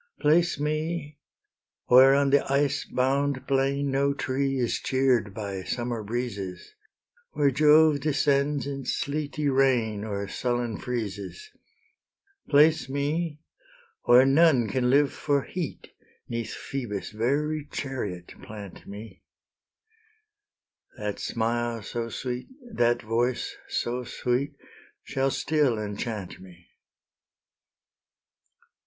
Place 0.19 0.59
me 0.59 1.19
where 1.85 2.15
on 2.15 2.31
the 2.31 2.43
ice 2.51 2.85
bound 2.85 3.45
plain 3.47 3.91
No 3.91 4.15
tree 4.15 4.57
is 4.57 4.79
cheer'd 4.79 5.31
by 5.31 5.61
summer 5.61 6.01
breezes, 6.01 6.73
Where 7.33 7.51
Jove 7.51 7.99
descends 7.99 8.65
in 8.65 8.85
sleety 8.85 9.47
rain 9.47 10.03
Or 10.03 10.27
sullen 10.27 10.79
freezes; 10.79 11.51
Place 12.49 12.89
me 12.89 13.41
where 14.05 14.25
none 14.25 14.67
can 14.69 14.89
live 14.89 15.13
for 15.13 15.43
heat, 15.43 15.91
'Neath 16.27 16.55
Phoebus' 16.55 17.11
very 17.11 17.67
chariot 17.71 18.33
plant 18.41 18.87
me, 18.87 19.21
That 20.97 21.19
smile 21.19 21.83
so 21.83 22.09
sweet, 22.09 22.47
that 22.73 23.03
voice 23.03 23.55
so 23.69 24.03
sweet, 24.03 24.55
Shall 25.03 25.29
still 25.29 25.77
enchant 25.77 26.41
me. 26.41 26.69